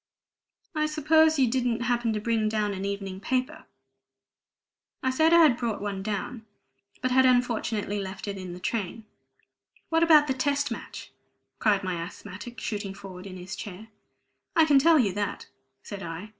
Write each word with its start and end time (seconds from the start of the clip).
I 0.73 0.87
suppose 0.87 1.37
you 1.37 1.47
didn't 1.47 1.81
happen 1.81 2.11
to 2.13 2.19
bring 2.19 2.49
down 2.49 2.73
an 2.73 2.85
evening 2.85 3.19
paper?" 3.19 3.65
I 5.03 5.11
said 5.11 5.31
I 5.31 5.43
had 5.43 5.57
brought 5.57 5.79
one, 5.79 6.01
but 7.03 7.11
had 7.11 7.23
unfortunately 7.23 7.99
left 7.99 8.27
it 8.27 8.35
in 8.39 8.53
the 8.53 8.59
train. 8.59 9.05
"What 9.89 10.01
about 10.01 10.25
the 10.25 10.33
Test 10.33 10.71
Match?" 10.71 11.11
cried 11.59 11.83
my 11.83 12.01
asthmatic, 12.01 12.59
shooting 12.59 12.95
forward 12.95 13.27
in 13.27 13.37
his 13.37 13.55
chair. 13.55 13.89
"I 14.55 14.65
can 14.65 14.79
tell 14.79 14.97
you 14.97 15.13
that," 15.13 15.45
said 15.83 16.01
I. 16.01 16.29